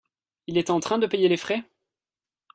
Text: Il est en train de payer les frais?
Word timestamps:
Il 0.47 0.57
est 0.57 0.71
en 0.71 0.79
train 0.79 0.97
de 0.97 1.05
payer 1.05 1.27
les 1.29 1.37
frais? 1.37 1.63